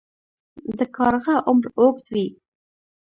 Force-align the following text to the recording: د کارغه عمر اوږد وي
د 0.77 0.79
کارغه 0.95 1.35
عمر 1.47 1.65
اوږد 1.79 2.05
وي 2.13 2.27